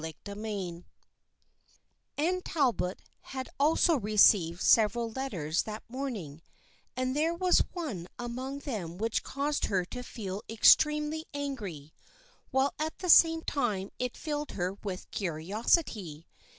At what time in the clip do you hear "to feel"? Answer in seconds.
9.85-10.41